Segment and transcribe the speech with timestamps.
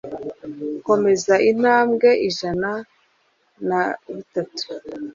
[0.87, 2.71] Komeza intambwe Ijana
[3.67, 3.81] na
[4.15, 4.65] Bitatu